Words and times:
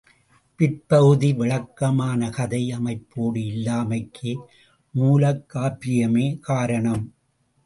பிற்பகுதி 0.59 1.33
விளக்கமான 1.33 2.29
கதை 2.29 2.61
அமைப்போடு 2.77 3.41
இல்லாமைக்கு 3.51 4.31
மூலக்காப்பியமே 4.95 6.39
காரணம். 6.39 7.05